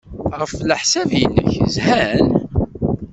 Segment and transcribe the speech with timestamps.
[0.39, 2.27] Ɣef leḥsab-nnek, zhan?